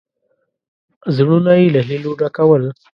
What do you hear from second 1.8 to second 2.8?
هیلو ډکول.